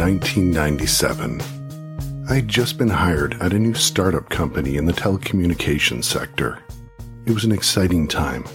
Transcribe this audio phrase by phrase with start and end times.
[0.00, 1.42] 1997.
[2.30, 6.58] I had just been hired at a new startup company in the telecommunications sector.
[7.26, 8.46] It was an exciting time.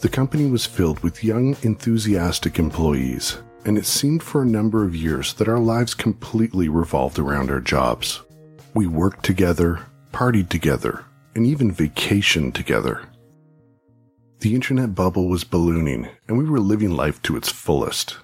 [0.00, 3.36] The company was filled with young, enthusiastic employees,
[3.66, 7.60] and it seemed for a number of years that our lives completely revolved around our
[7.60, 8.22] jobs.
[8.72, 13.02] We worked together, partied together, and even vacationed together.
[14.38, 18.16] The internet bubble was ballooning, and we were living life to its fullest.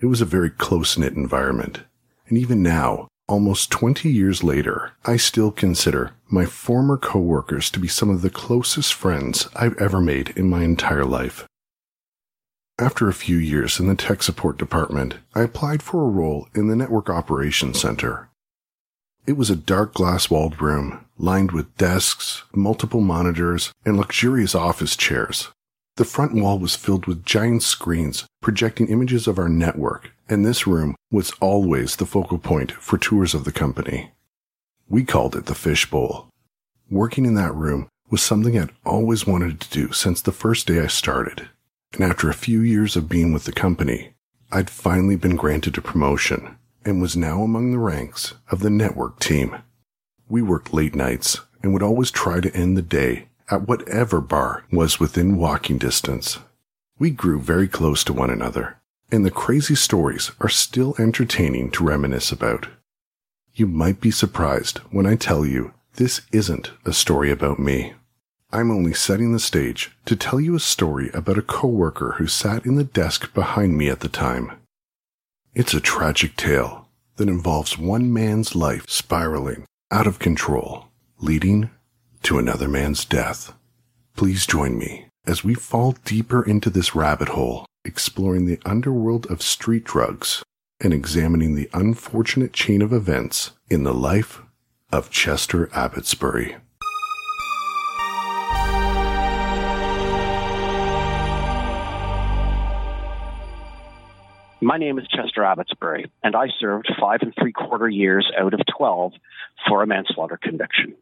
[0.00, 1.82] It was a very close knit environment.
[2.28, 7.88] And even now, almost 20 years later, I still consider my former coworkers to be
[7.88, 11.46] some of the closest friends I've ever made in my entire life.
[12.78, 16.68] After a few years in the tech support department, I applied for a role in
[16.68, 18.30] the network operations center.
[19.26, 24.96] It was a dark glass walled room lined with desks, multiple monitors, and luxurious office
[24.96, 25.50] chairs.
[26.00, 30.66] The front wall was filled with giant screens projecting images of our network, and this
[30.66, 34.12] room was always the focal point for tours of the company.
[34.88, 36.30] We called it the fishbowl.
[36.90, 40.80] Working in that room was something I'd always wanted to do since the first day
[40.80, 41.50] I started.
[41.92, 44.14] And after a few years of being with the company,
[44.50, 49.18] I'd finally been granted a promotion and was now among the ranks of the network
[49.18, 49.54] team.
[50.30, 54.64] We worked late nights and would always try to end the day at whatever bar
[54.70, 56.38] was within walking distance.
[56.98, 58.78] We grew very close to one another,
[59.10, 62.68] and the crazy stories are still entertaining to reminisce about.
[63.54, 67.94] You might be surprised when I tell you this isn't a story about me.
[68.52, 72.64] I'm only setting the stage to tell you a story about a coworker who sat
[72.64, 74.52] in the desk behind me at the time.
[75.54, 80.86] It's a tragic tale that involves one man's life spiraling out of control,
[81.18, 81.70] leading
[82.22, 83.52] to another man's death.
[84.16, 89.42] Please join me as we fall deeper into this rabbit hole, exploring the underworld of
[89.42, 90.42] street drugs
[90.80, 94.42] and examining the unfortunate chain of events in the life
[94.92, 96.56] of Chester Abbotsbury.
[104.62, 108.60] My name is Chester Abbotsbury, and I served five and three quarter years out of
[108.76, 109.12] 12
[109.66, 110.94] for a manslaughter conviction.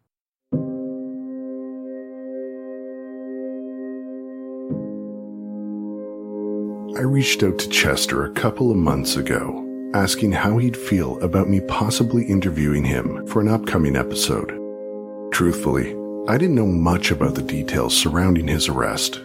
[6.98, 9.64] I reached out to Chester a couple of months ago,
[9.94, 14.50] asking how he'd feel about me possibly interviewing him for an upcoming episode.
[15.32, 15.94] Truthfully,
[16.26, 19.20] I didn't know much about the details surrounding his arrest.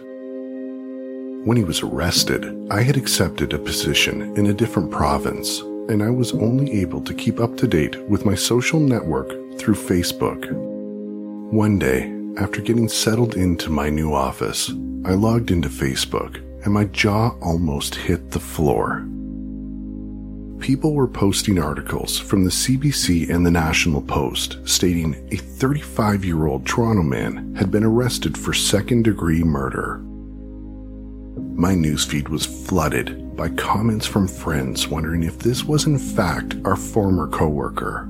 [1.46, 6.10] When he was arrested, I had accepted a position in a different province, and I
[6.10, 10.48] was only able to keep up to date with my social network through Facebook.
[11.50, 14.70] One day, after getting settled into my new office,
[15.04, 19.06] I logged into Facebook and my jaw almost hit the floor.
[20.60, 26.46] People were posting articles from the CBC and the National Post stating a 35 year
[26.46, 29.98] old Toronto man had been arrested for second degree murder.
[31.54, 36.76] My newsfeed was flooded by comments from friends wondering if this was in fact our
[36.76, 38.08] former coworker.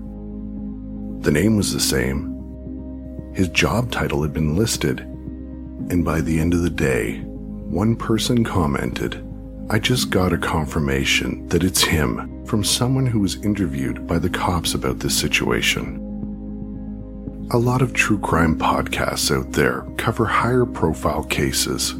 [1.23, 3.33] The name was the same.
[3.35, 7.25] His job title had been listed, and by the end of the day,
[7.65, 9.25] one person commented,
[9.71, 14.29] I just got a confirmation that it's him from someone who was interviewed by the
[14.29, 16.01] cops about this situation.
[17.53, 21.95] A lot of true crime podcasts out there cover higher profile cases,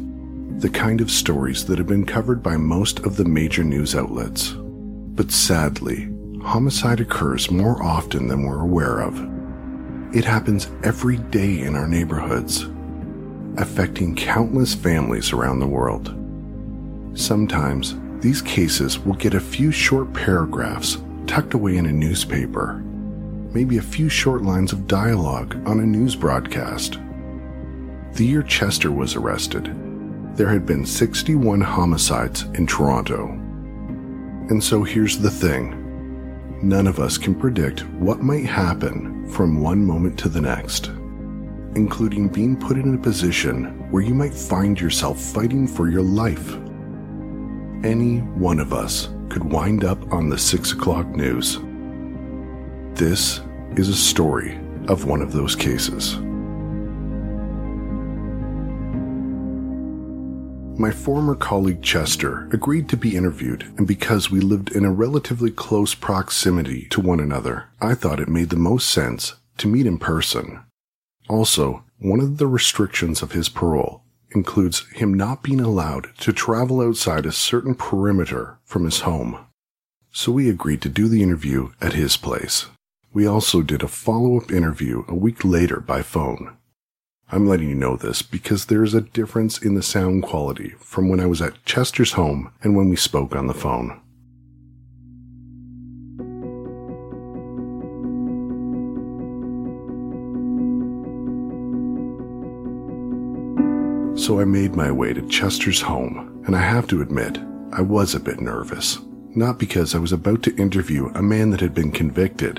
[0.59, 4.53] the kind of stories that have been covered by most of the major news outlets.
[4.55, 6.09] But sadly,
[6.43, 9.19] homicide occurs more often than we're aware of.
[10.15, 12.67] It happens every day in our neighborhoods
[13.57, 16.13] affecting countless families around the world.
[17.17, 20.97] Sometimes these cases will get a few short paragraphs
[21.27, 22.73] tucked away in a newspaper,
[23.53, 26.99] maybe a few short lines of dialogue on a news broadcast.
[28.13, 29.73] The year Chester was arrested,
[30.35, 33.29] there had been 61 homicides in Toronto.
[34.49, 35.81] And so here's the thing
[36.61, 40.91] none of us can predict what might happen from one moment to the next
[41.75, 46.53] including being put in a position where you might find yourself fighting for your life.
[47.83, 51.59] Any one of us could wind up on the 6 o'clock news.
[52.97, 53.41] This
[53.75, 54.57] is a story
[54.87, 56.17] of one of those cases.
[60.77, 65.49] My former colleague Chester agreed to be interviewed, and because we lived in a relatively
[65.49, 69.97] close proximity to one another, I thought it made the most sense to meet in
[69.97, 70.59] person.
[71.27, 76.81] Also, one of the restrictions of his parole includes him not being allowed to travel
[76.81, 79.39] outside a certain perimeter from his home.
[80.11, 82.67] So we agreed to do the interview at his place.
[83.13, 86.57] We also did a follow up interview a week later by phone.
[87.31, 91.09] I'm letting you know this because there is a difference in the sound quality from
[91.09, 93.99] when I was at Chester's home and when we spoke on the phone.
[104.25, 107.37] So I made my way to Chester's home, and I have to admit,
[107.71, 108.97] I was a bit nervous.
[109.35, 112.57] Not because I was about to interview a man that had been convicted,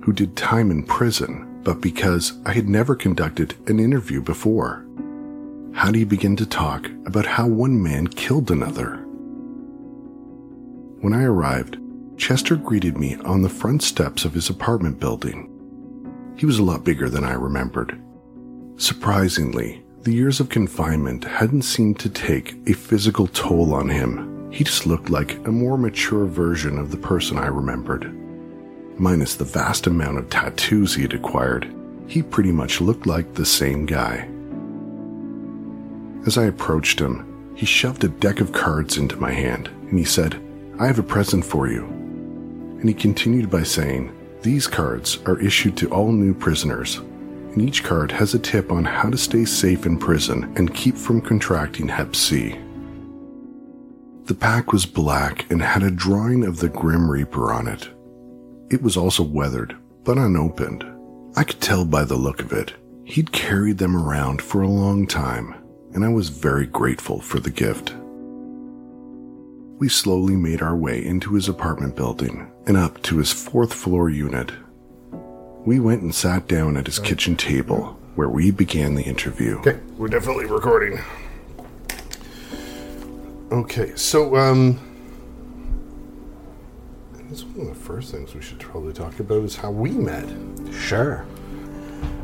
[0.00, 4.86] who did time in prison, but because I had never conducted an interview before.
[5.74, 8.96] How do you begin to talk about how one man killed another?
[11.02, 11.76] When I arrived,
[12.16, 15.50] Chester greeted me on the front steps of his apartment building.
[16.38, 18.00] He was a lot bigger than I remembered.
[18.78, 24.50] Surprisingly, the years of confinement hadn't seemed to take a physical toll on him.
[24.50, 28.10] He just looked like a more mature version of the person I remembered.
[28.98, 31.70] Minus the vast amount of tattoos he had acquired,
[32.06, 34.26] he pretty much looked like the same guy.
[36.26, 40.06] As I approached him, he shoved a deck of cards into my hand and he
[40.06, 40.40] said,
[40.78, 41.84] I have a present for you.
[41.84, 46.98] And he continued by saying, These cards are issued to all new prisoners
[47.52, 50.96] and each card has a tip on how to stay safe in prison and keep
[50.96, 52.58] from contracting Hep C.
[54.24, 57.88] The pack was black and had a drawing of the Grim Reaper on it.
[58.70, 60.84] It was also weathered, but unopened.
[61.34, 62.74] I could tell by the look of it.
[63.04, 65.54] He'd carried them around for a long time,
[65.94, 67.94] and I was very grateful for the gift.
[69.78, 74.10] We slowly made our way into his apartment building and up to his fourth floor
[74.10, 74.52] unit
[75.64, 79.58] we went and sat down at his kitchen table where we began the interview.
[79.58, 81.00] Okay, we're definitely recording.
[83.50, 84.80] Okay, so um
[87.28, 90.26] that's one of the first things we should probably talk about is how we met.
[90.72, 91.26] Sure.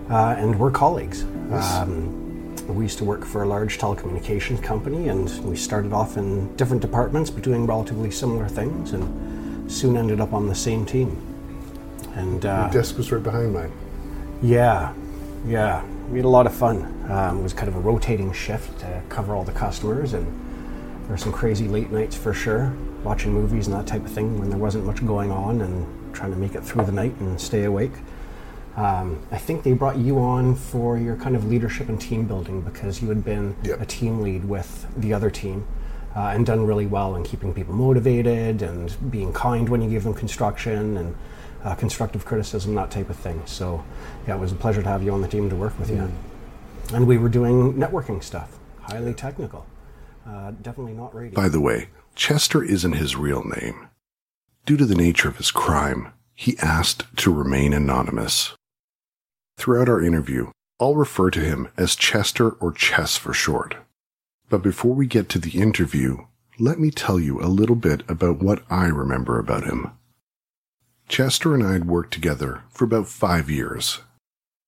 [0.08, 1.24] Uh, and we're colleagues.
[1.52, 6.54] Um, we used to work for a large telecommunications company, and we started off in
[6.56, 11.33] different departments, but doing relatively similar things, and soon ended up on the same team.
[12.14, 13.72] And uh, Your desk was right behind mine.
[14.42, 14.92] Yeah,
[15.46, 15.84] yeah.
[16.10, 16.84] We had a lot of fun.
[17.10, 20.26] Um, it was kind of a rotating shift to cover all the customers, and
[21.02, 22.72] there were some crazy late nights for sure,
[23.02, 26.30] watching movies and that type of thing when there wasn't much going on, and trying
[26.30, 27.92] to make it through the night and stay awake.
[28.76, 32.60] Um, I think they brought you on for your kind of leadership and team building
[32.60, 33.80] because you had been yep.
[33.80, 35.64] a team lead with the other team
[36.16, 40.02] uh, and done really well in keeping people motivated and being kind when you gave
[40.02, 41.14] them construction and
[41.64, 43.42] uh, constructive criticism, that type of thing.
[43.46, 43.82] So,
[44.28, 46.10] yeah, it was a pleasure to have you on the team to work with you.
[46.92, 49.66] And we were doing networking stuff, highly technical.
[50.26, 51.34] Uh, definitely not radio.
[51.34, 53.88] By the way, Chester isn't his real name.
[54.66, 58.54] Due to the nature of his crime, he asked to remain anonymous.
[59.56, 63.76] Throughout our interview, I'll refer to him as Chester or Chess for short.
[64.48, 66.26] But before we get to the interview,
[66.58, 69.92] let me tell you a little bit about what I remember about him.
[71.14, 74.00] Chester and I had worked together for about five years.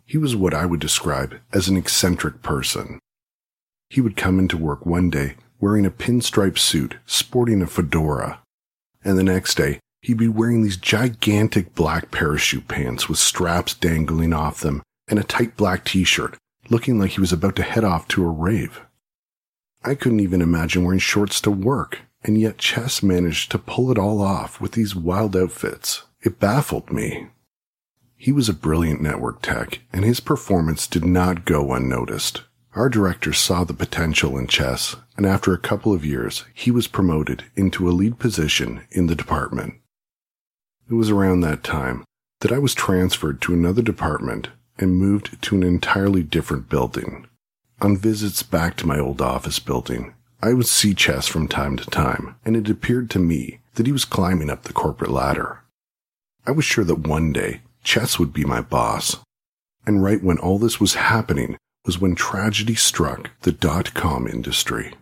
[0.05, 3.01] He was what I would describe as an eccentric person.
[3.91, 8.43] He would come into work one day wearing a pinstripe suit, sporting a fedora,
[9.03, 14.33] and the next day he'd be wearing these gigantic black parachute pants with straps dangling
[14.33, 16.39] off them and a tight black t-shirt,
[16.71, 18.83] looking like he was about to head off to a rave.
[19.83, 23.99] I couldn't even imagine wearing shorts to work, and yet Chess managed to pull it
[23.99, 26.05] all off with these wild outfits.
[26.23, 27.29] It baffled me.
[28.17, 32.43] He was a brilliant network tech, and his performance did not go unnoticed.
[32.75, 36.89] Our director saw the potential in chess, and after a couple of years, he was
[36.89, 39.75] promoted into a lead position in the department.
[40.91, 42.05] It was around that time
[42.41, 47.27] that I was transferred to another department and moved to an entirely different building.
[47.81, 51.87] On visits back to my old office building, I would see Chess from time to
[51.87, 55.63] time, and it appeared to me that he was climbing up the corporate ladder.
[56.47, 59.17] I was sure that one day Chess would be my boss.
[59.87, 64.95] And right when all this was happening was when tragedy struck the dot com industry.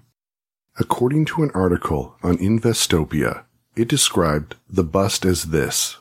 [0.78, 3.44] According to an article on Investopedia,
[3.76, 5.98] it described the bust as this.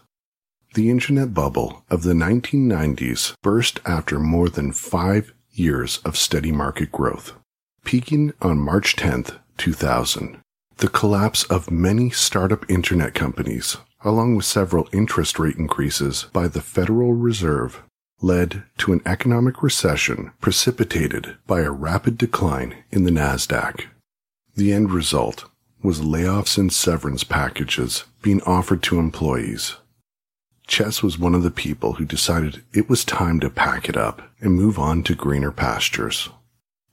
[0.75, 6.91] The internet bubble of the 1990s burst after more than five years of steady market
[6.91, 7.33] growth,
[7.83, 10.39] peaking on March 10th, 2000.
[10.77, 16.62] The collapse of many startup internet companies along with several interest rate increases by the
[16.62, 17.81] Federal Reserve,
[18.22, 23.86] led to an economic recession precipitated by a rapid decline in the NASDAQ.
[24.55, 25.45] The end result
[25.81, 29.75] was layoffs and severance packages being offered to employees.
[30.65, 34.22] Chess was one of the people who decided it was time to pack it up
[34.39, 36.29] and move on to greener pastures.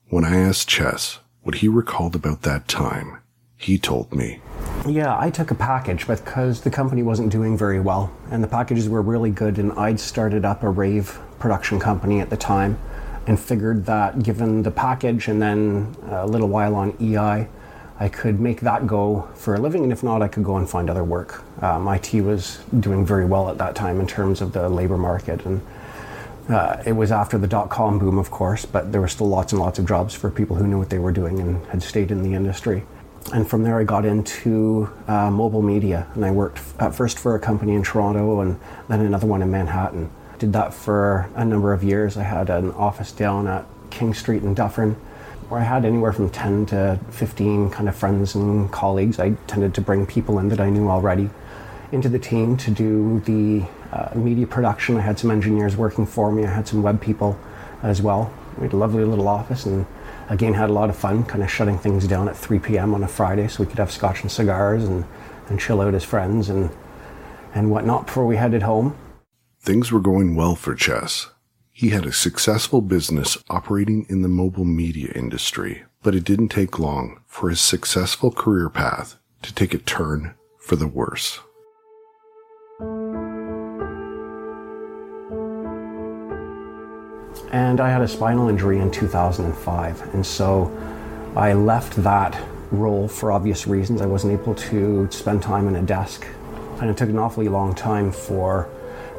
[0.09, 3.20] When I asked Chess what he recalled about that time,
[3.61, 4.41] he told me.
[4.89, 8.89] Yeah, I took a package because the company wasn't doing very well, and the packages
[8.89, 9.59] were really good.
[9.59, 12.79] And I'd started up a rave production company at the time,
[13.27, 17.49] and figured that given the package and then a little while on EI,
[17.99, 20.69] I could make that go for a living, and if not, I could go and
[20.69, 21.45] find other work.
[21.63, 25.45] Um, IT was doing very well at that time in terms of the labor market,
[25.45, 25.61] and
[26.49, 29.53] uh, it was after the dot com boom, of course, but there were still lots
[29.53, 32.11] and lots of jobs for people who knew what they were doing and had stayed
[32.11, 32.85] in the industry.
[33.33, 37.35] And from there, I got into uh, mobile media, and I worked at first for
[37.35, 38.59] a company in Toronto and
[38.89, 40.11] then another one in Manhattan.
[40.39, 42.17] Did that for a number of years.
[42.17, 44.97] I had an office down at King Street in Dufferin
[45.51, 49.19] where I had anywhere from 10 to 15 kind of friends and colleagues.
[49.19, 51.29] I tended to bring people in that I knew already
[51.91, 54.97] into the team to do the uh, media production.
[54.97, 57.37] I had some engineers working for me, I had some web people
[57.83, 58.33] as well.
[58.61, 59.87] We had a lovely little office and
[60.29, 62.95] again had a lot of fun kind of shutting things down at 3 p.m.
[62.95, 65.05] on a Friday so we could have scotch and cigars and,
[65.49, 66.71] and chill out as friends and,
[67.55, 68.97] and whatnot before we headed home.
[69.61, 71.31] Things were going well for Chess.
[71.73, 76.79] He had a successful business operating in the mobile media industry, but it didn't take
[76.79, 81.41] long for his successful career path to take a turn for the worse.
[87.53, 90.71] And I had a spinal injury in 2005, and so
[91.35, 92.41] I left that
[92.71, 94.01] role for obvious reasons.
[94.01, 96.27] I wasn't able to spend time in a desk,
[96.81, 98.69] and it took an awfully long time for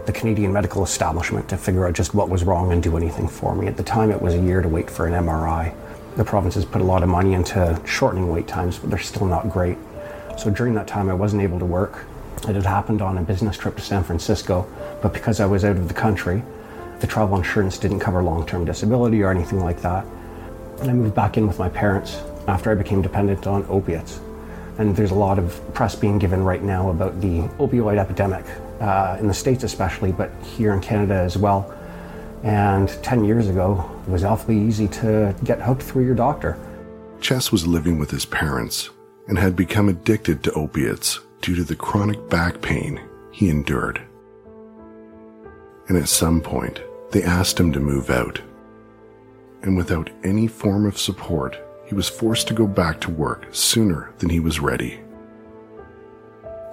[0.05, 3.53] the Canadian medical establishment to figure out just what was wrong and do anything for
[3.53, 3.67] me.
[3.67, 5.75] At the time, it was a year to wait for an MRI.
[6.15, 9.27] The province has put a lot of money into shortening wait times, but they're still
[9.27, 9.77] not great.
[10.37, 12.05] So during that time, I wasn't able to work.
[12.47, 14.67] It had happened on a business trip to San Francisco,
[15.01, 16.43] but because I was out of the country,
[17.01, 20.05] the travel insurance didn't cover long term disability or anything like that.
[20.79, 24.19] And I moved back in with my parents after I became dependent on opiates.
[24.77, 28.45] And there's a lot of press being given right now about the opioid epidemic
[28.79, 31.75] uh, in the States especially, but here in Canada as well.
[32.43, 36.57] And 10 years ago, it was awfully easy to get hooked through your doctor.
[37.19, 38.89] Chess was living with his parents
[39.27, 42.99] and had become addicted to opiates due to the chronic back pain
[43.31, 44.01] he endured.
[45.87, 48.41] And at some point, they asked him to move out.
[49.63, 54.11] And without any form of support, he was forced to go back to work sooner
[54.19, 54.99] than he was ready.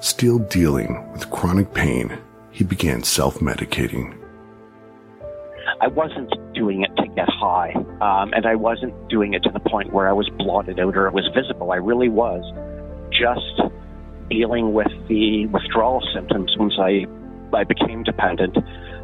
[0.01, 2.19] Still dealing with chronic pain,
[2.53, 4.17] he began self medicating.
[5.81, 9.61] I wasn't doing it to get high, um, and I wasn't doing it to the
[9.61, 11.73] point where I was blotted out or it was visible.
[11.73, 12.43] I really was
[13.11, 13.61] just
[14.31, 17.07] dealing with the withdrawal symptoms once I,
[17.55, 18.57] I became dependent,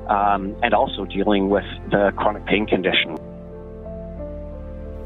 [0.08, 3.16] um, and also dealing with the chronic pain condition.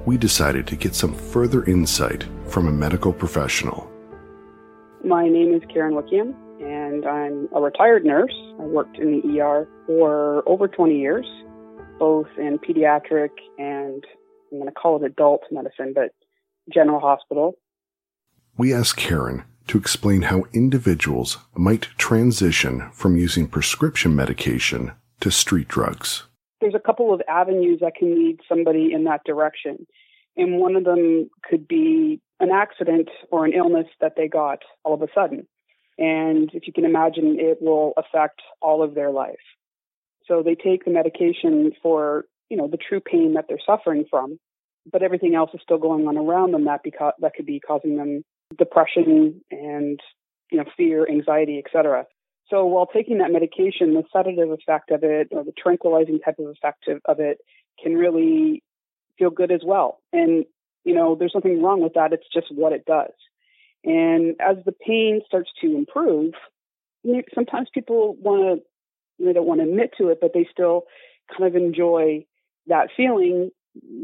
[0.04, 3.90] We decided to get some further insight from a medical professional.
[5.04, 8.34] My name is Karen Wickham, and I'm a retired nurse.
[8.58, 11.26] I worked in the ER for over 20 years,
[11.98, 14.04] both in pediatric and
[14.50, 16.14] I'm going to call it adult medicine, but
[16.72, 17.54] general hospital.
[18.56, 25.68] We asked Karen to explain how individuals might transition from using prescription medication to street
[25.68, 26.24] drugs.
[26.60, 29.86] There's a couple of avenues that can lead somebody in that direction.
[30.36, 34.94] And one of them could be an accident or an illness that they got all
[34.94, 35.46] of a sudden.
[35.98, 39.36] And if you can imagine, it will affect all of their life.
[40.26, 44.38] So they take the medication for, you know, the true pain that they're suffering from,
[44.90, 47.96] but everything else is still going on around them that beca- that could be causing
[47.96, 48.24] them
[48.56, 50.00] depression and,
[50.50, 52.06] you know, fear, anxiety, etc.
[52.48, 56.46] So while taking that medication, the sedative effect of it or the tranquilizing type of
[56.46, 57.38] effect of it
[57.82, 58.62] can really
[59.18, 60.00] feel good as well.
[60.12, 60.46] And
[60.88, 62.14] you know, there's nothing wrong with that.
[62.14, 63.12] It's just what it does.
[63.84, 66.32] And as the pain starts to improve,
[67.34, 70.84] sometimes people want to, they don't want to admit to it, but they still
[71.30, 72.24] kind of enjoy
[72.68, 73.50] that feeling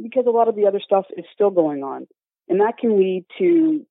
[0.02, 2.06] because a lot of the other stuff is still going on.
[2.48, 3.86] And that can lead to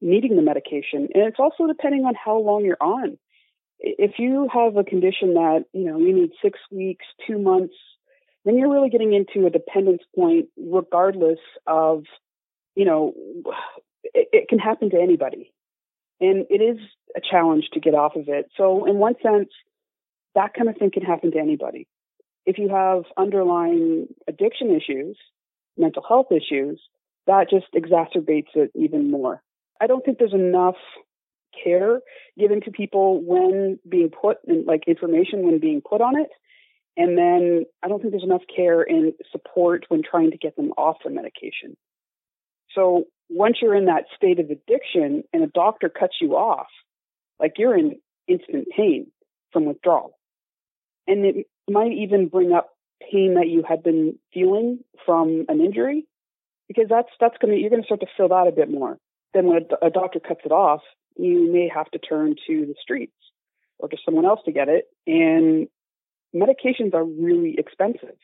[0.00, 1.08] needing the medication.
[1.14, 3.18] And it's also depending on how long you're on.
[3.80, 7.74] If you have a condition that, you know, you need six weeks, two months,
[8.44, 12.04] then you're really getting into a dependence point regardless of
[12.74, 13.12] you know,
[14.14, 15.52] it, it can happen to anybody.
[16.20, 16.78] And it is
[17.16, 18.50] a challenge to get off of it.
[18.56, 19.48] So, in one sense,
[20.36, 21.88] that kind of thing can happen to anybody.
[22.48, 25.18] if you have underlying addiction issues,
[25.76, 26.80] mental health issues,
[27.26, 29.42] that just exacerbates it even more.
[29.80, 30.76] I don't think there's enough
[31.64, 32.00] care
[32.38, 36.30] given to people when being put in like information when being put on it.
[36.96, 40.72] And then I don't think there's enough care and support when trying to get them
[40.76, 41.76] off the medication.
[42.74, 46.66] So once you're in that state of addiction and a doctor cuts you off,
[47.38, 49.10] like you're in instant pain
[49.52, 50.18] from withdrawal.
[51.06, 52.70] And it might even bring up
[53.00, 56.06] pain that you had been feeling from an injury
[56.66, 58.98] because that's that's going to you're going to start to feel that a bit more.
[59.34, 60.80] Then when a, doctor cuts it off,
[61.16, 63.12] you may have to turn to the streets
[63.78, 64.86] or to someone else to get it.
[65.06, 65.68] And
[66.34, 68.16] medications are really expensive,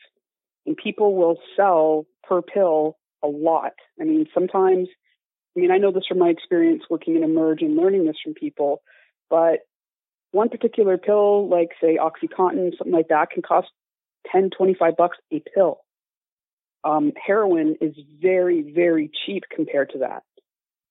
[0.65, 3.73] and people will sell per pill a lot.
[3.99, 4.87] I mean, sometimes,
[5.55, 8.33] I mean, I know this from my experience working in Emerge and learning this from
[8.33, 8.81] people,
[9.29, 9.59] but
[10.31, 13.67] one particular pill, like say OxyContin, something like that, can cost
[14.31, 15.79] 10, 25 bucks a pill.
[16.83, 20.23] Um, heroin is very, very cheap compared to that.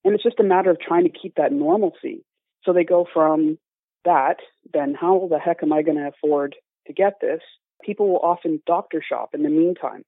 [0.05, 2.23] And it's just a matter of trying to keep that normalcy.
[2.63, 3.57] So they go from
[4.05, 4.37] that,
[4.71, 7.41] then how the heck am I going to afford to get this?
[7.83, 10.03] People will often doctor shop in the meantime.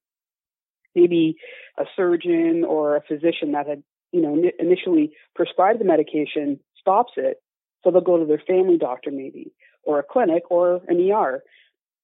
[0.96, 1.38] Maybe
[1.80, 7.38] a surgeon or a physician that had, you know, initially prescribed the medication stops it.
[7.84, 9.52] So they'll go to their family doctor maybe,
[9.84, 11.44] or a clinic or an ER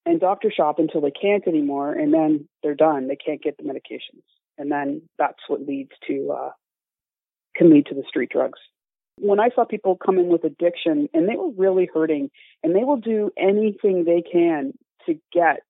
[0.05, 1.93] and doctor shop until they can't anymore.
[1.93, 3.07] And then they're done.
[3.07, 4.23] They can't get the medications.
[4.57, 6.49] And then that's what leads to uh,
[7.55, 8.59] can lead to the street drugs.
[9.19, 12.31] When I saw people come in with addiction and they were really hurting
[12.63, 14.73] and they will do anything they can
[15.05, 15.61] to get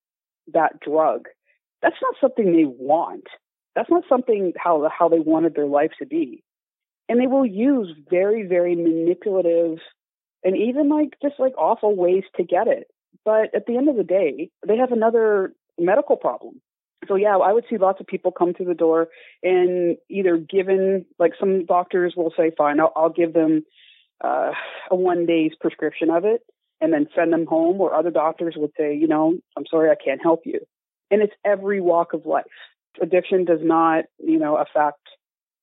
[0.54, 1.28] that drug,
[1.82, 3.26] that's not something they want.
[3.76, 6.43] That's not something how how they wanted their life to be.
[7.10, 9.80] And they will use very, very manipulative
[10.43, 12.88] and even like just like awful ways to get it.
[13.26, 16.62] But at the end of the day, they have another medical problem
[17.08, 19.08] so yeah, I would see lots of people come through the door
[19.42, 23.63] and either given like some doctors will say, fine, I'll, I'll give them
[24.24, 24.52] uh,
[24.89, 26.42] a one day's prescription of it
[26.84, 29.96] and then send them home, or other doctors would say, you know, I'm sorry, I
[29.96, 30.60] can't help you.
[31.10, 32.44] And it's every walk of life.
[33.02, 35.00] Addiction does not, you know, affect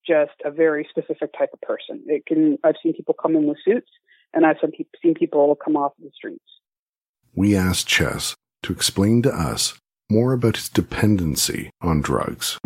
[0.07, 2.03] just a very specific type of person.
[2.07, 2.57] It can.
[2.65, 3.91] I've seen people come in with suits,
[4.33, 4.57] and I've
[5.03, 6.45] seen people come off the streets.
[7.35, 9.79] We asked Chess to explain to us
[10.11, 12.59] more about his dependency on drugs.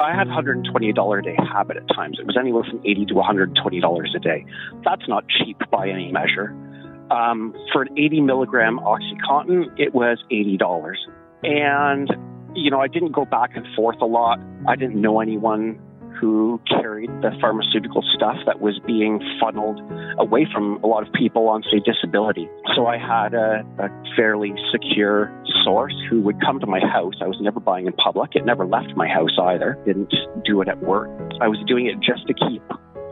[0.00, 2.18] I had $120 a day habit at times.
[2.20, 4.44] It was anywhere from 80 to $120 a day.
[4.84, 6.54] That's not cheap by any measure.
[7.10, 10.94] Um, for an 80 milligram Oxycontin, it was $80.
[11.42, 12.10] And,
[12.54, 14.40] you know, I didn't go back and forth a lot.
[14.66, 15.78] I didn't know anyone
[16.20, 19.80] who carried the pharmaceutical stuff that was being funneled
[20.18, 22.48] away from a lot of people on, say, disability.
[22.74, 25.32] So I had a, a fairly secure
[25.64, 27.14] source who would come to my house.
[27.20, 28.34] I was never buying in public.
[28.34, 29.78] It never left my house either.
[29.84, 31.10] Didn't do it at work.
[31.40, 32.62] I was doing it just to keep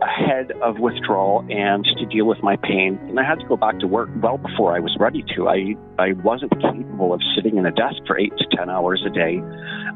[0.02, 2.98] ahead of withdrawal and to deal with my pain.
[3.08, 5.48] And I had to go back to work well before I was ready to.
[5.48, 9.10] I, I wasn't capable of sitting in a desk for eight to 10 hours a
[9.10, 9.40] day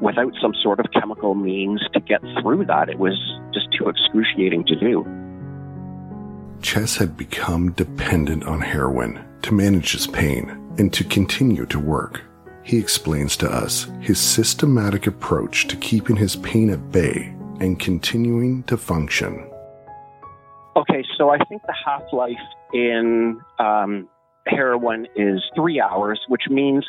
[0.01, 2.89] without some sort of chemical means to get through that.
[2.89, 3.19] It was
[3.53, 5.05] just too excruciating to do.
[6.63, 12.23] Chess had become dependent on heroin to manage his pain and to continue to work.
[12.63, 18.65] He explains to us his systematic approach to keeping his pain at bay and continuing
[18.65, 19.49] to function.
[20.77, 22.37] Okay, so I think the half life
[22.75, 24.09] in um,
[24.47, 26.85] heroin is three hours, which means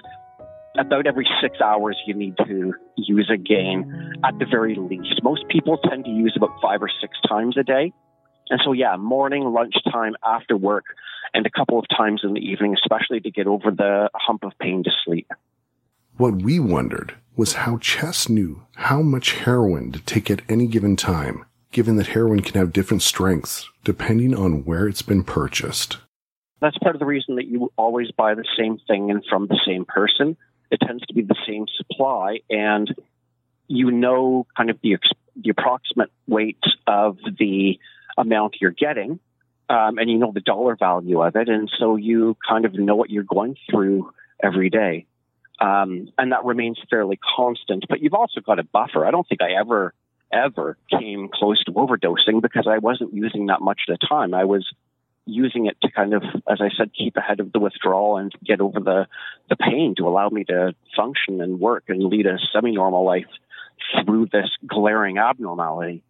[0.77, 5.21] about every six hours you need to use again at the very least.
[5.23, 7.93] Most people tend to use about five or six times a day.
[8.49, 10.85] And so, yeah, morning, lunchtime, after work,
[11.33, 14.51] and a couple of times in the evening, especially to get over the hump of
[14.59, 15.31] pain to sleep.
[16.17, 20.95] What we wondered was how Chess knew how much heroin to take at any given
[20.95, 21.45] time
[21.77, 25.99] given that heroin can have different strengths depending on where it's been purchased.
[26.59, 29.59] That's part of the reason that you always buy the same thing and from the
[29.63, 30.35] same person.
[30.71, 32.91] It tends to be the same supply, and
[33.67, 34.97] you know kind of the,
[35.35, 37.77] the approximate weight of the
[38.17, 39.19] amount you're getting,
[39.69, 42.95] um, and you know the dollar value of it, and so you kind of know
[42.95, 44.11] what you're going through
[44.41, 45.05] every day.
[45.61, 49.05] Um, and that remains fairly constant, but you've also got a buffer.
[49.05, 49.93] I don't think I ever
[50.31, 54.33] ever came close to overdosing because I wasn't using that much at a time.
[54.33, 54.67] I was
[55.27, 58.61] using it to kind of, as I said, keep ahead of the withdrawal and get
[58.61, 59.07] over the,
[59.49, 63.27] the pain to allow me to function and work and lead a semi normal life
[64.03, 66.03] through this glaring abnormality.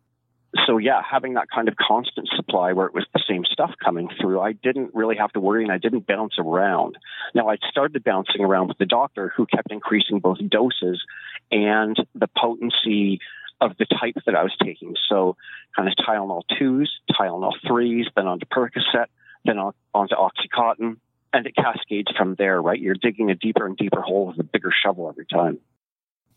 [0.65, 4.07] so yeah, having that kind of constant supply where it was the same stuff coming
[4.21, 6.97] through, I didn't really have to worry and I didn't bounce around.
[7.35, 11.03] Now I started bouncing around with the doctor who kept increasing both doses
[11.51, 13.19] and the potency
[13.59, 14.95] of the type that I was taking.
[15.09, 15.35] So
[15.75, 19.07] kind of Tylenol 2s, Tylenol 3s, then onto Percocet,
[19.45, 20.97] then on, onto Oxycontin,
[21.33, 22.79] and it cascades from there, right?
[22.79, 25.59] You're digging a deeper and deeper hole with a bigger shovel every time.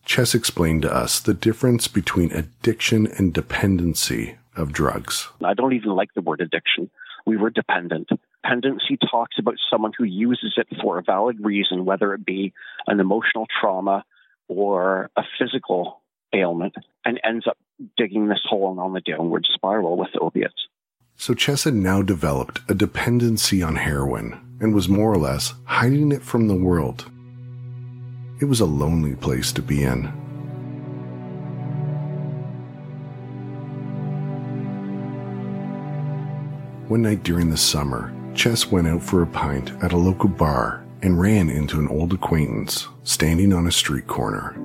[0.05, 5.29] Chess explained to us the difference between addiction and dependency of drugs.
[5.45, 6.91] I don't even like the word addiction.
[7.27, 8.09] We were dependent.
[8.43, 12.53] Dependency talks about someone who uses it for a valid reason, whether it be
[12.87, 14.05] an emotional trauma
[14.49, 16.00] or a physical
[16.33, 17.59] ailment, and ends up
[17.97, 20.69] digging this hole on the downward spiral with opiates.
[21.17, 26.13] So Chess had now developed a dependency on heroin and was more or less hiding
[26.13, 27.11] it from the world
[28.41, 30.05] it was a lonely place to be in.
[36.89, 40.85] One night during the summer, Chess went out for a pint at a local bar
[41.03, 44.57] and ran into an old acquaintance standing on a street corner.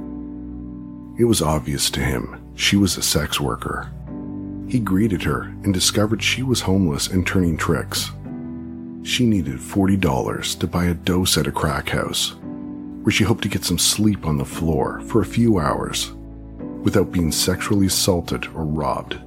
[1.18, 3.90] It was obvious to him she was a sex worker.
[4.68, 8.12] He greeted her and discovered she was homeless and turning tricks.
[9.04, 12.36] She needed $40 to buy a dose at a crack house
[13.04, 16.12] where she hoped to get some sleep on the floor for a few hours
[16.82, 19.20] without being sexually assaulted or robbed.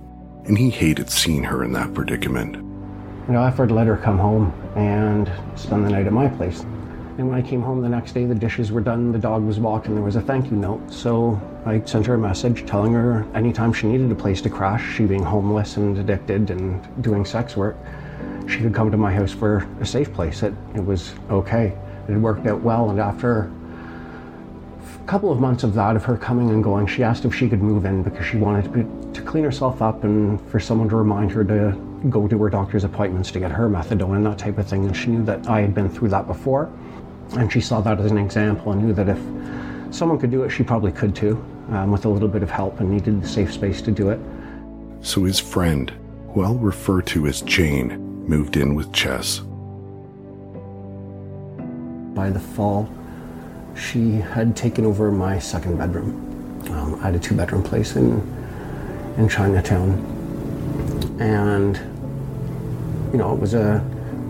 [0.46, 2.57] And he hated seeing her in that predicament.
[2.57, 6.29] You know, I offered to let her come home and spend the night at my
[6.29, 6.64] place.
[7.18, 9.59] And when I came home the next day, the dishes were done, the dog was
[9.59, 10.81] walking, there was a thank you note.
[10.88, 14.94] So I sent her a message telling her anytime she needed a place to crash,
[14.94, 17.76] she being homeless and addicted and doing sex work,
[18.48, 20.44] she could come to my house for a safe place.
[20.44, 21.76] It, it was okay.
[22.09, 22.90] It worked out well.
[22.90, 23.50] And after
[25.02, 27.48] a couple of months of that, of her coming and going, she asked if she
[27.48, 30.94] could move in because she wanted to, to clean herself up and for someone to
[30.94, 31.72] remind her to
[32.09, 34.85] go to her doctor's appointments to get her methadone and that type of thing.
[34.85, 36.70] And she knew that I had been through that before.
[37.32, 39.18] And she saw that as an example and knew that if
[39.94, 42.80] someone could do it, she probably could too, um, with a little bit of help
[42.80, 44.18] and needed the safe space to do it.
[45.00, 45.92] So his friend,
[46.32, 49.40] who I'll refer to as Jane, moved in with Chess.
[52.14, 52.88] By the fall,
[53.76, 56.24] she had taken over my second bedroom.
[56.70, 58.20] Um, I had a two bedroom place in,
[59.16, 60.16] in Chinatown.
[61.20, 61.76] And,
[63.12, 63.84] you know, it was a,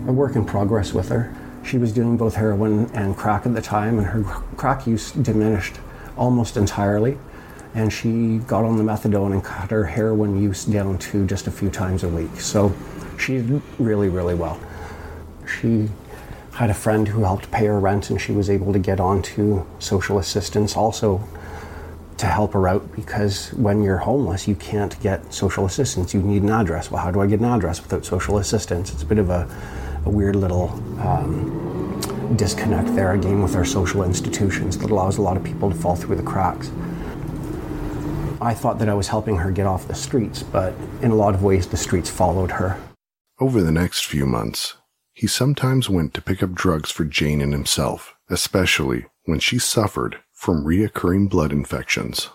[0.07, 1.35] a work in progress with her.
[1.69, 4.23] She was doing both heroin and crack at the time, and her
[4.57, 5.75] crack use diminished
[6.17, 7.19] almost entirely.
[7.75, 11.51] And she got on the methadone and cut her heroin use down to just a
[11.51, 12.41] few times a week.
[12.41, 12.73] So
[13.19, 14.59] she did really, really well.
[15.45, 15.89] She
[16.53, 19.63] had a friend who helped pay her rent and she was able to get onto
[19.77, 21.23] social assistance also
[22.17, 26.43] to help her out because when you're homeless you can't get social assistance you need
[26.43, 29.19] an address well how do i get an address without social assistance it's a bit
[29.19, 29.47] of a,
[30.05, 35.37] a weird little um, disconnect there again with our social institutions that allows a lot
[35.37, 36.71] of people to fall through the cracks
[38.41, 41.33] i thought that i was helping her get off the streets but in a lot
[41.33, 42.79] of ways the streets followed her
[43.39, 44.75] over the next few months
[45.19, 50.19] he sometimes went to pick up drugs for Jane and himself, especially when she suffered
[50.31, 52.29] from reoccurring blood infections.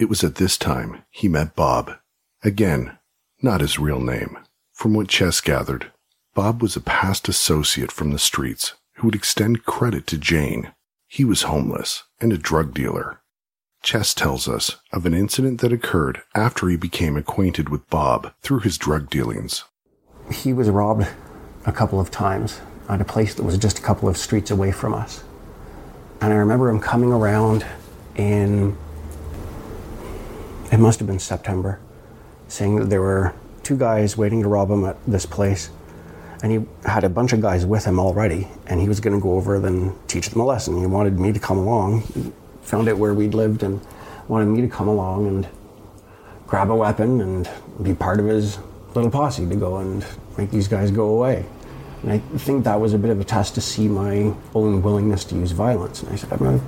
[0.00, 1.92] It was at this time he met Bob.
[2.42, 2.98] Again,
[3.40, 4.36] not his real name.
[4.72, 5.92] From what Chess gathered,
[6.38, 10.72] Bob was a past associate from the streets who would extend credit to Jane.
[11.08, 13.20] He was homeless and a drug dealer.
[13.82, 18.60] Chess tells us of an incident that occurred after he became acquainted with Bob through
[18.60, 19.64] his drug dealings.
[20.30, 21.08] He was robbed
[21.66, 24.70] a couple of times at a place that was just a couple of streets away
[24.70, 25.24] from us.
[26.20, 27.66] And I remember him coming around
[28.14, 28.78] in,
[30.70, 31.80] it must have been September,
[32.46, 35.70] saying that there were two guys waiting to rob him at this place.
[36.42, 39.22] And he had a bunch of guys with him already, and he was going to
[39.22, 40.78] go over and teach them a lesson.
[40.78, 43.80] He wanted me to come along, he found out where we'd lived, and
[44.28, 45.48] wanted me to come along and
[46.46, 47.50] grab a weapon and
[47.82, 48.58] be part of his
[48.94, 50.04] little posse to go and
[50.36, 51.44] make these guys go away.
[52.02, 55.24] And I think that was a bit of a test to see my own willingness
[55.26, 56.02] to use violence.
[56.02, 56.60] And I said, I'm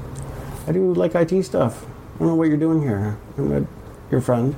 [0.73, 1.85] do like IT stuff.
[1.85, 3.17] I don't know what you're doing here.
[3.39, 3.69] I'm not
[4.11, 4.55] your friend.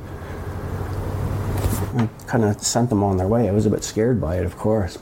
[1.95, 3.49] I kind of sent them on their way.
[3.49, 4.99] I was a bit scared by it, of course.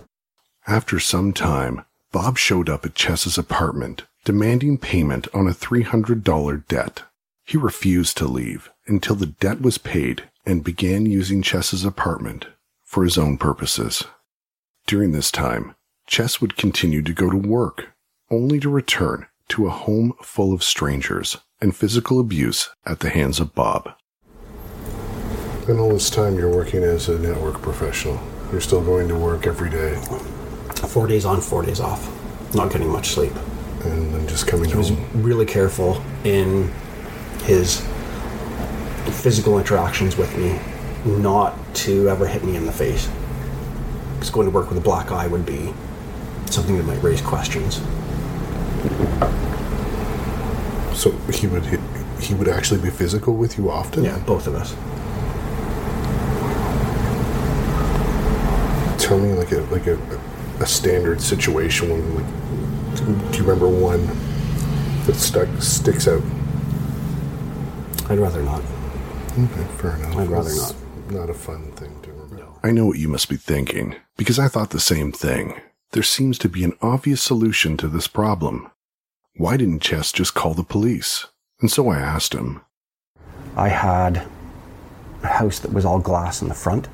[0.66, 7.02] After some time, Bob showed up at Chess's apartment, demanding payment on a $300 debt.
[7.44, 12.46] He refused to leave until the debt was paid and began using Chess's apartment
[12.84, 14.04] for his own purposes.
[14.86, 15.74] During this time,
[16.06, 17.90] Chess would continue to go to work,
[18.30, 23.38] only to return to a home full of strangers and physical abuse at the hands
[23.38, 23.90] of Bob.
[25.70, 28.20] And all this time you're working as a network professional.
[28.50, 29.96] You're still going to work every day
[30.88, 32.10] Four days on, four days off.
[32.54, 33.32] Not getting much sleep.
[33.84, 36.72] and then just coming He was really careful in
[37.44, 37.86] his
[39.22, 40.58] physical interactions with me
[41.04, 43.08] not to ever hit me in the face.
[44.14, 45.72] Because going to work with a black eye would be
[46.46, 47.76] something that might raise questions.
[50.98, 51.80] So he would hit,
[52.20, 54.02] he would actually be physical with you often.
[54.02, 54.74] Yeah, both of us.
[59.10, 59.98] Tell me like a like a,
[60.60, 64.06] a standard situation when like do you remember one
[65.06, 66.22] that stuck sticks out?
[68.08, 68.62] I'd rather not.
[69.36, 70.16] Okay, fair enough.
[70.16, 70.74] I'd rather It's
[71.10, 72.52] Not a fun thing to remember.
[72.62, 75.60] I know what you must be thinking, because I thought the same thing.
[75.90, 78.70] There seems to be an obvious solution to this problem.
[79.34, 81.26] Why didn't Chess just call the police?
[81.60, 82.60] And so I asked him.
[83.56, 84.22] I had
[85.24, 86.86] a house that was all glass in the front.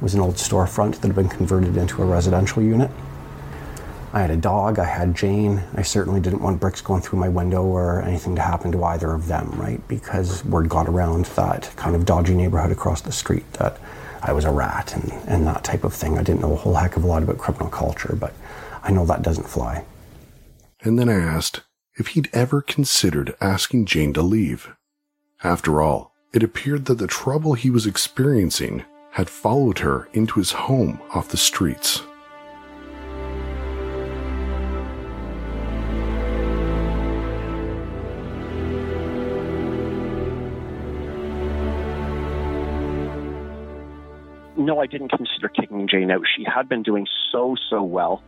[0.00, 2.90] Was an old storefront that had been converted into a residential unit.
[4.12, 5.62] I had a dog, I had Jane.
[5.74, 9.12] I certainly didn't want bricks going through my window or anything to happen to either
[9.12, 9.86] of them, right?
[9.86, 13.78] Because word got around that kind of dodgy neighborhood across the street that
[14.22, 16.16] I was a rat and, and that type of thing.
[16.16, 18.32] I didn't know a whole heck of a lot about criminal culture, but
[18.82, 19.84] I know that doesn't fly.
[20.80, 21.62] And then I asked
[21.96, 24.74] if he'd ever considered asking Jane to leave.
[25.44, 28.84] After all, it appeared that the trouble he was experiencing
[29.18, 32.02] had followed her into his home off the streets.
[44.56, 46.20] no, I didn't consider kicking Jane out.
[46.36, 48.22] She had been doing so, so well.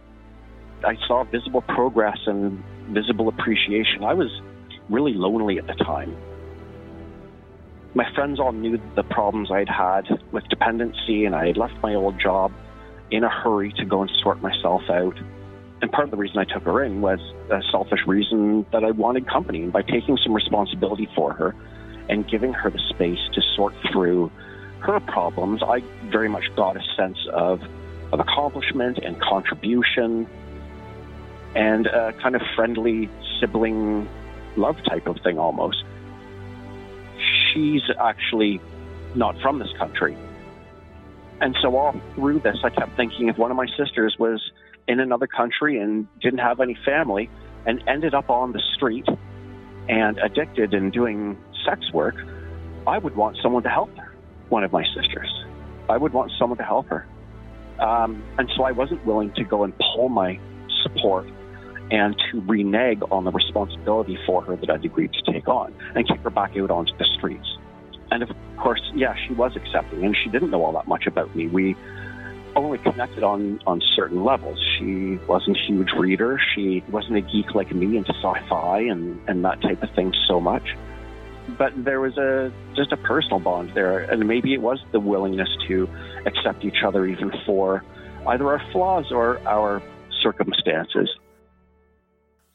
[0.83, 4.03] I saw visible progress and visible appreciation.
[4.03, 4.31] I was
[4.89, 6.17] really lonely at the time.
[7.95, 11.95] My friends all knew the problems I'd had with dependency, and I had left my
[11.95, 12.53] old job
[13.11, 15.19] in a hurry to go and sort myself out.
[15.83, 17.19] And part of the reason I took her in was
[17.51, 19.63] a selfish reason that I wanted company.
[19.63, 21.57] And by taking some responsibility for her
[22.09, 24.31] and giving her the space to sort through
[24.81, 27.61] her problems, I very much got a sense of,
[28.13, 30.29] of accomplishment and contribution
[31.57, 34.09] and a kind of friendly sibling
[34.57, 35.83] love type of thing almost.
[37.53, 38.61] She's actually
[39.15, 40.17] not from this country.
[41.41, 44.43] And so all through this, I kept thinking if one of my sisters was
[44.87, 47.31] in another country and didn't have any family
[47.67, 49.07] and ended up on the street
[49.89, 52.15] and addicted and doing sex work,
[52.87, 54.15] I would want someone to help her
[54.49, 55.33] one of my sisters.
[55.89, 57.07] I would want someone to help her.
[57.79, 60.39] Um, and so I wasn't willing to go and pull my
[60.83, 61.27] support
[61.91, 66.07] and to renege on the responsibility for her that I'd agreed to take on and
[66.07, 67.47] kick her back out onto the streets.
[68.11, 71.35] And of course, yeah, she was accepting and she didn't know all that much about
[71.35, 71.47] me.
[71.47, 71.77] We
[72.57, 74.59] only connected on, on certain levels.
[74.79, 76.41] She wasn't a huge reader.
[76.55, 80.41] She wasn't a geek like me into sci-fi and, and that type of thing so
[80.41, 80.77] much
[81.59, 85.49] but there was a just a personal bond there, and maybe it was the willingness
[85.69, 85.89] to
[86.27, 87.83] accept each other even for
[88.27, 89.83] either our flaws or our
[90.23, 91.09] circumstances.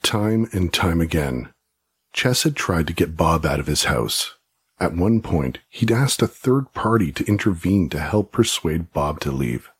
[0.05, 1.51] Time and time again,
[2.13, 4.35] Chess had tried to get Bob out of his house.
[4.79, 9.31] At one point, he'd asked a third party to intervene to help persuade Bob to
[9.31, 9.71] leave.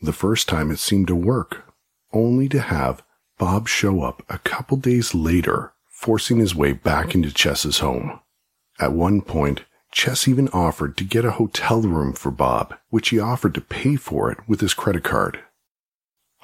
[0.00, 1.74] The first time it seemed to work,
[2.10, 3.02] only to have
[3.38, 8.20] Bob show up a couple days later, forcing his way back into Chess's home.
[8.80, 13.20] At one point, Chess even offered to get a hotel room for Bob, which he
[13.20, 15.40] offered to pay for it with his credit card.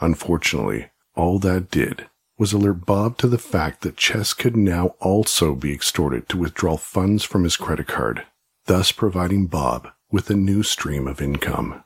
[0.02, 2.06] Unfortunately, all that did
[2.40, 6.74] was alert Bob to the fact that Chess could now also be extorted to withdraw
[6.74, 8.24] funds from his credit card,
[8.64, 11.84] thus providing Bob with a new stream of income.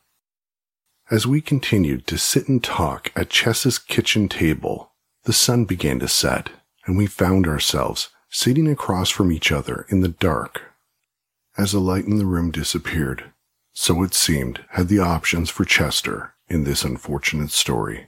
[1.11, 4.93] As we continued to sit and talk at Chess's kitchen table,
[5.25, 6.51] the sun began to set,
[6.87, 10.63] and we found ourselves sitting across from each other in the dark.
[11.59, 13.33] As the light in the room disappeared,
[13.73, 18.07] so it seemed had the options for Chester in this unfortunate story.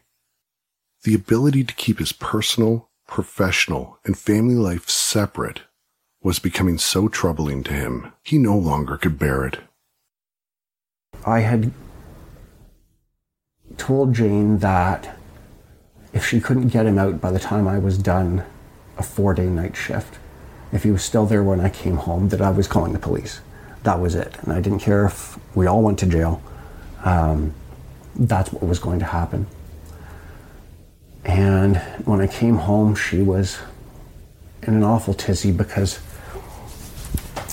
[1.06, 5.60] The ability to keep his personal, professional, and family life separate
[6.20, 9.60] was becoming so troubling to him, he no longer could bear it.
[11.24, 11.70] I had
[13.76, 15.16] told Jane that
[16.12, 18.42] if she couldn't get him out by the time I was done
[18.98, 20.18] a four day night shift,
[20.72, 23.40] if he was still there when I came home, that I was calling the police.
[23.84, 24.36] That was it.
[24.42, 26.42] And I didn't care if we all went to jail.
[27.04, 27.54] Um,
[28.16, 29.46] that's what was going to happen.
[31.26, 33.58] And when I came home, she was
[34.62, 36.00] in an awful tizzy because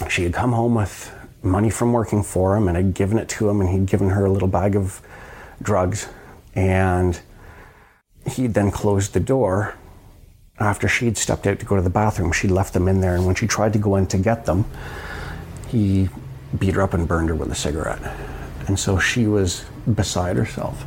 [0.10, 3.50] she had come home with money from working for him and had given it to
[3.50, 5.02] him and he'd given her a little bag of
[5.62, 6.08] drugs.
[6.56, 7.20] And
[8.26, 9.76] he'd then closed the door
[10.60, 12.32] after she'd stepped out to go to the bathroom.
[12.32, 13.16] She left them in there.
[13.16, 14.66] And when she tried to go in to get them
[15.74, 16.08] he
[16.60, 18.00] beat her up and burned her with a cigarette.
[18.68, 20.86] And so she was beside herself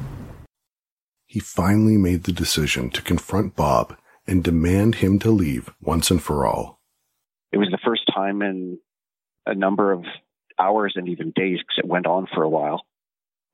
[1.26, 6.22] he finally made the decision to confront bob and demand him to leave once and
[6.22, 6.80] for all
[7.52, 8.78] it was the first time in
[9.46, 10.04] a number of
[10.58, 12.82] hours and even days because it went on for a while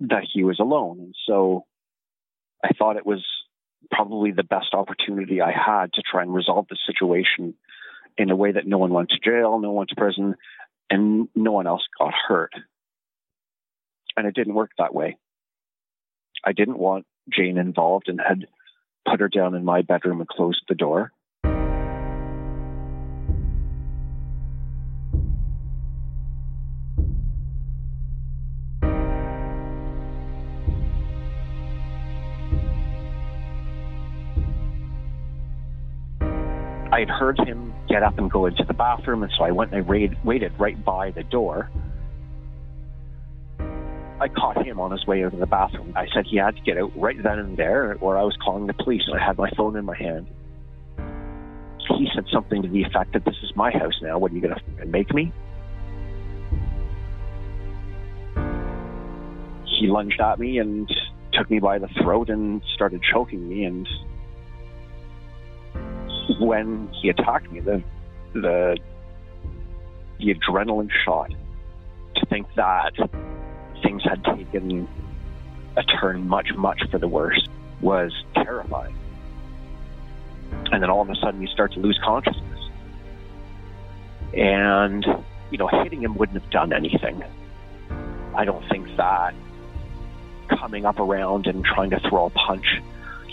[0.01, 1.65] that he was alone and so
[2.65, 3.25] i thought it was
[3.91, 7.55] probably the best opportunity I had to try and resolve the situation
[8.17, 10.35] in a way that no one went to jail, no one went to prison,
[10.91, 12.53] and no one else got hurt.
[14.17, 15.17] And it didn't work that way.
[16.45, 18.47] I didn't want Jane involved and had
[19.09, 21.13] put her down in my bedroom and closed the door.
[36.93, 39.73] I had heard him get up and go into the bathroom, and so I went
[39.73, 41.71] and I waited right by the door.
[44.23, 45.95] I caught him on his way out of the bathroom.
[45.97, 48.69] I said he had to get out right then and there, or I was calling
[48.69, 50.29] the police, I had my phone in my hand.
[51.99, 54.19] He said something to the effect that this is my house now.
[54.19, 55.33] What are you going to make me?
[59.81, 60.89] He lunged at me and
[61.33, 63.89] took me by the throat and started choking me and
[66.39, 67.83] when he attacked me, the
[68.35, 68.79] the
[70.21, 71.33] the adrenaline shot
[72.15, 72.93] to think that
[74.05, 74.89] had taken
[75.77, 77.49] a turn much, much for the worse
[77.81, 78.95] was terrifying.
[80.71, 82.69] And then all of a sudden, you start to lose consciousness.
[84.35, 85.05] And,
[85.51, 87.23] you know, hitting him wouldn't have done anything.
[88.35, 89.35] I don't think that
[90.49, 92.67] coming up around and trying to throw a punch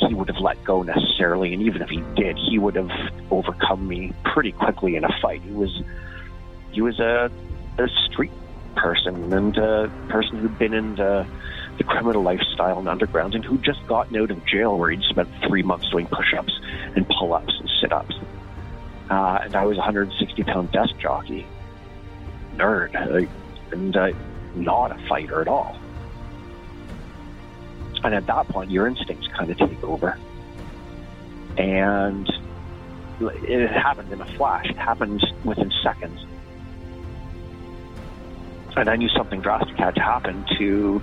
[0.08, 1.54] he would have let go necessarily.
[1.54, 2.92] And even if he did, he would have
[3.32, 5.42] overcome me pretty quickly in a fight.
[5.42, 5.82] He was
[6.72, 7.32] he was a,
[7.78, 8.32] a street
[8.76, 11.26] person and a person who'd been in the,
[11.78, 15.30] the criminal lifestyle and underground and who'd just gotten out of jail where he'd spent
[15.48, 16.60] three months doing push-ups
[16.96, 18.16] and pull-ups and sit-ups.
[19.10, 21.46] Uh, and I was a 160 pound desk jockey,
[22.56, 23.28] nerd, uh,
[23.72, 24.12] and uh,
[24.56, 25.80] not a fighter at all.
[28.04, 30.18] And at that point, your instincts kind of take over.
[31.58, 32.32] And
[33.20, 34.70] it happened in a flash.
[34.70, 36.26] It happened within seconds.
[38.80, 41.02] And I knew something drastic had to happen to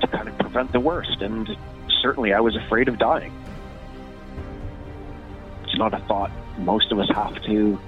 [0.00, 1.22] to kind of prevent the worst.
[1.22, 1.48] And
[2.02, 3.32] certainly, I was afraid of dying.
[5.62, 7.78] It's not a thought most of us have to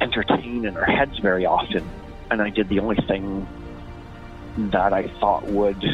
[0.00, 1.86] entertain in our heads very often.
[2.30, 3.46] And I did the only thing
[4.56, 5.84] that I thought would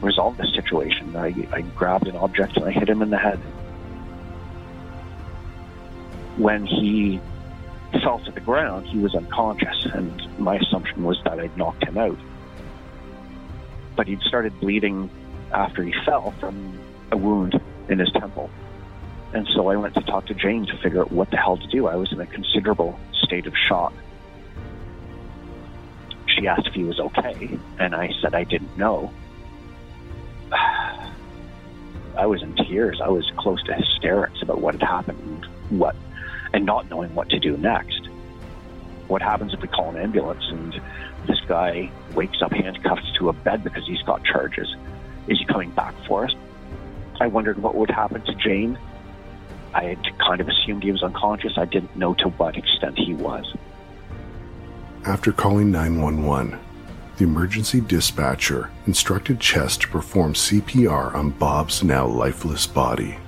[0.00, 1.16] resolve the situation.
[1.16, 3.38] I, I grabbed an object and I hit him in the head.
[6.36, 7.20] When he
[8.02, 11.98] fell to the ground, he was unconscious, and my assumption was that I'd knocked him
[11.98, 12.18] out.
[13.96, 15.10] But he'd started bleeding
[15.52, 16.78] after he fell from
[17.10, 18.50] a wound in his temple.
[19.32, 21.66] And so I went to talk to Jane to figure out what the hell to
[21.68, 21.86] do.
[21.86, 23.92] I was in a considerable state of shock.
[26.26, 29.12] She asked if he was okay, and I said I didn't know.
[30.52, 33.00] I was in tears.
[33.00, 35.94] I was close to hysterics about what had happened, and what,
[36.52, 38.08] and not knowing what to do next.
[39.08, 40.80] What happens if we call an ambulance and
[41.26, 44.74] this guy wakes up handcuffed to a bed because he's got charges?
[45.26, 46.34] Is he coming back for us?
[47.20, 48.78] I wondered what would happen to Jane.
[49.74, 51.52] I had kind of assumed he was unconscious.
[51.56, 53.54] I didn't know to what extent he was.
[55.04, 56.58] After calling 911,
[57.16, 63.18] the emergency dispatcher instructed Chess to perform CPR on Bob's now lifeless body.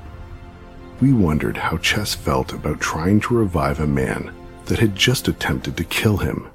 [1.02, 4.32] We wondered how Chess felt about trying to revive a man
[4.66, 6.48] that had just attempted to kill him.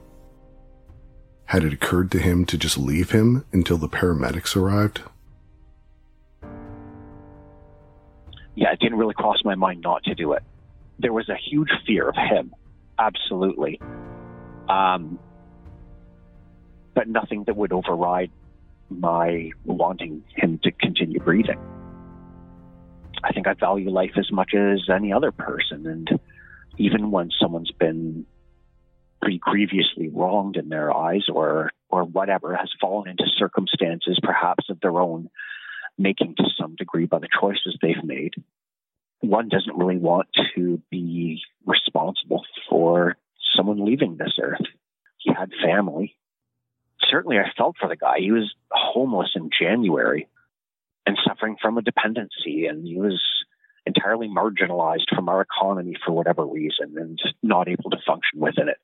[1.48, 5.02] Had it occurred to him to just leave him until the paramedics arrived?
[8.56, 10.44] Yeah, it didn't really cross my mind not to do it.
[10.98, 12.56] There was a huge fear of him,
[12.98, 13.82] absolutely.
[14.70, 15.20] Um,
[16.94, 18.32] but nothing that would override
[18.90, 21.60] my wanting him to continue breathing.
[23.24, 25.88] I think I value life as much as any other person.
[25.88, 26.20] And
[26.78, 28.26] even when someone's been
[29.22, 34.80] pretty grievously wronged in their eyes or, or whatever, has fallen into circumstances perhaps of
[34.82, 35.30] their own
[35.98, 38.34] making to some degree by the choices they've made,
[39.20, 43.18] one doesn't really want to be responsible for
[43.56, 44.62] someone leaving this earth.
[45.18, 46.16] He had family.
[47.10, 48.16] Certainly, I felt for the guy.
[48.20, 50.28] He was homeless in January
[51.08, 53.24] and suffering from a dependency, and he was
[53.86, 58.78] entirely marginalized from our economy for whatever reason and not able to function within it.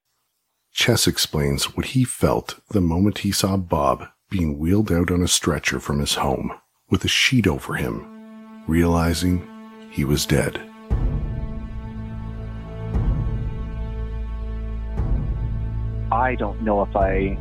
[0.71, 5.27] Chess explains what he felt the moment he saw Bob being wheeled out on a
[5.27, 6.53] stretcher from his home
[6.89, 8.07] with a sheet over him,
[8.67, 9.47] realizing
[9.91, 10.57] he was dead.
[16.11, 17.37] I don't know if I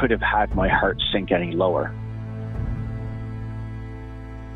[0.00, 1.94] could have had my heart sink any lower.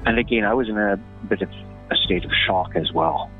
[0.06, 0.98] And again, I was in a
[1.28, 1.48] bit of
[1.90, 3.30] a state of shock as well.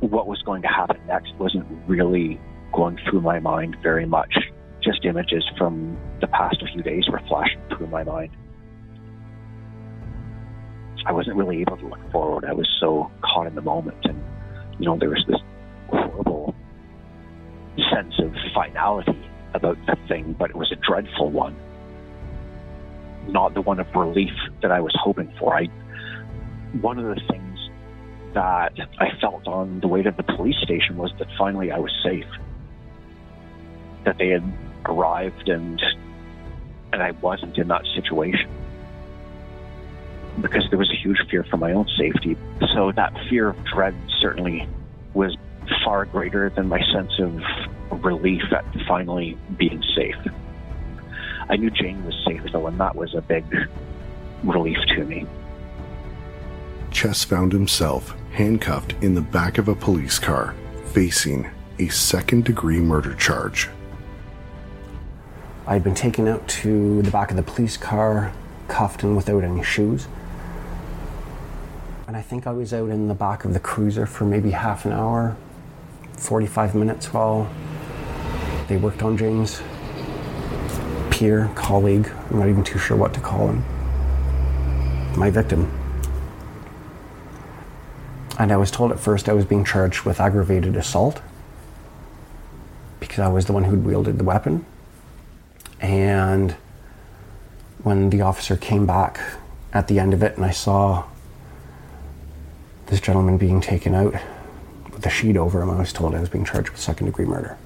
[0.00, 2.40] What was going to happen next wasn't really
[2.72, 4.34] going through my mind very much.
[4.82, 8.30] Just images from the past few days were flashing through my mind.
[11.06, 12.44] I wasn't really able to look forward.
[12.44, 13.98] I was so caught in the moment.
[14.04, 14.22] And,
[14.78, 15.40] you know, there was this
[15.88, 16.54] horrible
[17.92, 19.18] sense of finality
[19.54, 21.56] about the thing, but it was a dreadful one.
[23.28, 25.54] Not the one of relief that I was hoping for.
[25.54, 25.66] I,
[26.80, 27.70] one of the things
[28.34, 31.92] that I felt on the way to the police station was that finally I was
[32.02, 32.26] safe.
[34.04, 34.44] That they had
[34.84, 35.80] arrived and
[36.92, 38.50] and I wasn't in that situation.
[40.40, 42.36] Because there was a huge fear for my own safety.
[42.74, 44.66] So that fear of dread certainly
[45.14, 45.36] was
[45.84, 50.16] far greater than my sense of relief at finally being safe.
[51.50, 53.44] I knew Jane was safe though, and that was a big
[54.44, 55.26] relief to me.
[56.92, 60.54] Chess found himself handcuffed in the back of a police car,
[60.92, 63.68] facing a second degree murder charge.
[65.66, 68.32] I'd been taken out to the back of the police car,
[68.68, 70.06] cuffed and without any shoes.
[72.06, 74.84] And I think I was out in the back of the cruiser for maybe half
[74.84, 75.36] an hour,
[76.16, 77.50] 45 minutes while
[78.68, 79.60] they worked on James.
[81.20, 83.62] Peer, colleague, I'm not even too sure what to call him.
[85.18, 85.70] My victim.
[88.38, 91.20] And I was told at first I was being charged with aggravated assault
[93.00, 94.64] because I was the one who'd wielded the weapon.
[95.78, 96.52] And
[97.82, 99.20] when the officer came back
[99.74, 101.04] at the end of it and I saw
[102.86, 104.14] this gentleman being taken out
[104.90, 107.26] with a sheet over him, I was told I was being charged with second degree
[107.26, 107.58] murder.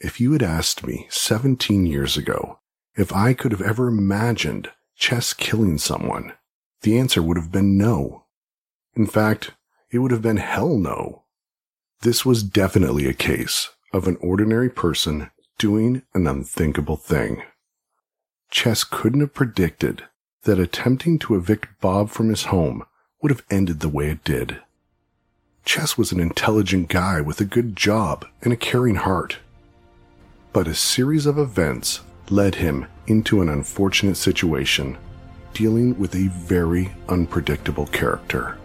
[0.00, 2.58] If you had asked me 17 years ago
[2.96, 6.32] if I could have ever imagined Chess killing someone,
[6.82, 8.24] the answer would have been no.
[8.94, 9.52] In fact,
[9.90, 11.24] it would have been hell no.
[12.02, 17.42] This was definitely a case of an ordinary person doing an unthinkable thing.
[18.50, 20.04] Chess couldn't have predicted
[20.42, 22.84] that attempting to evict Bob from his home
[23.22, 24.60] would have ended the way it did.
[25.64, 29.38] Chess was an intelligent guy with a good job and a caring heart.
[30.54, 34.96] But a series of events led him into an unfortunate situation,
[35.52, 38.56] dealing with a very unpredictable character.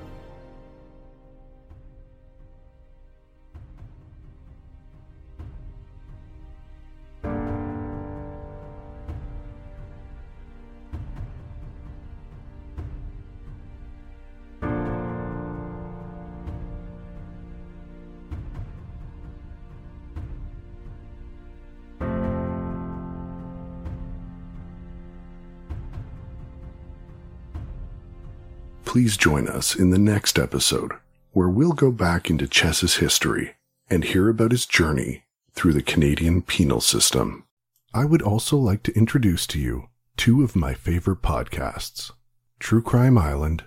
[29.00, 30.92] Please join us in the next episode,
[31.32, 33.56] where we'll go back into Chess's history
[33.90, 35.24] and hear about his journey
[35.54, 37.46] through the Canadian penal system.
[37.94, 39.88] I would also like to introduce to you
[40.18, 42.12] two of my favorite podcasts
[42.60, 43.64] True Crime Island.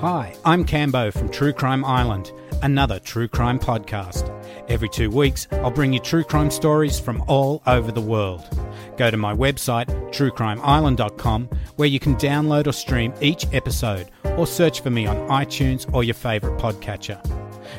[0.00, 2.32] Hi, I'm Cambo from True Crime Island,
[2.62, 4.30] another true crime podcast.
[4.66, 8.48] Every two weeks, I'll bring you true crime stories from all over the world.
[8.96, 14.80] Go to my website, truecrimeisland.com, where you can download or stream each episode, or search
[14.80, 17.20] for me on iTunes or your favourite podcatcher.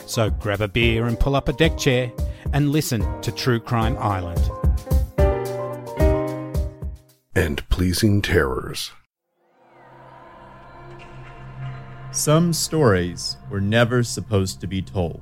[0.07, 2.11] So grab a beer and pull up a deck chair
[2.53, 4.47] and listen to True Crime Island.
[7.33, 8.91] And Pleasing Terrors.
[12.13, 15.21] Some stories were never supposed to be told.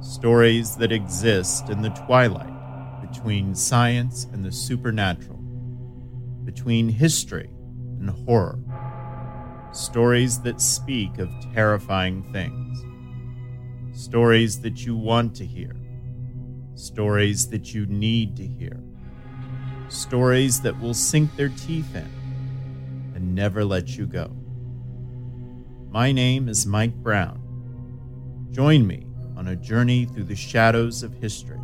[0.00, 2.52] Stories that exist in the twilight
[3.00, 5.38] between science and the supernatural,
[6.44, 7.48] between history
[8.00, 8.58] and horror.
[9.72, 12.76] Stories that speak of terrifying things.
[13.96, 15.76] Stories that you want to hear.
[16.74, 18.82] Stories that you need to hear.
[19.88, 22.10] Stories that will sink their teeth in
[23.14, 24.36] and never let you go.
[25.94, 27.40] My name is Mike Brown.
[28.50, 31.60] Join me on a journey through the shadows of history.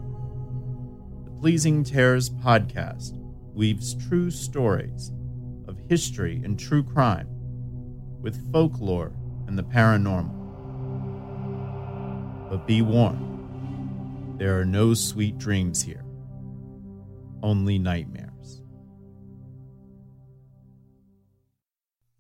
[1.25, 3.19] The Pleasing Terrors podcast
[3.53, 5.11] weaves true stories
[5.67, 7.27] of history and true crime
[8.21, 9.13] with folklore
[9.49, 10.31] and the paranormal.
[12.51, 16.05] But be warned, there are no sweet dreams here,
[17.43, 18.63] only nightmares.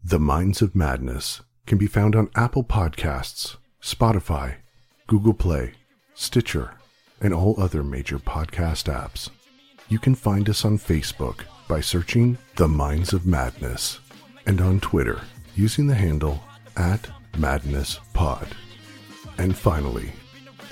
[0.02, 4.56] The Minds of Madness can be found on Apple Podcasts, Spotify,
[5.06, 5.74] Google Play,
[6.14, 6.72] Stitcher,
[7.20, 9.30] and all other major podcast apps.
[9.88, 14.00] You can find us on Facebook by searching The Minds of Madness
[14.46, 15.20] and on Twitter
[15.54, 16.42] using the handle
[16.76, 18.48] at MadnessPod.
[19.38, 20.10] And finally,